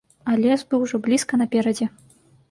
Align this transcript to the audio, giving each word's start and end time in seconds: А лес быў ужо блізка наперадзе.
А 0.31 0.35
лес 0.43 0.61
быў 0.69 0.85
ужо 0.85 0.99
блізка 1.07 1.39
наперадзе. 1.41 1.87